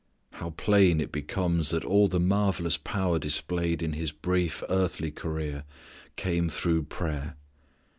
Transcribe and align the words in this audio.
How 0.31 0.49
plain 0.49 0.99
it 0.99 1.11
becomes 1.11 1.69
that 1.69 1.85
all 1.85 2.07
the 2.07 2.19
marvellous 2.19 2.75
power 2.75 3.19
displayed 3.19 3.83
in 3.83 3.93
His 3.93 4.11
brief 4.11 4.63
earthly 4.67 5.11
career 5.11 5.63
came 6.15 6.49
through 6.49 6.85
prayer. 6.85 7.35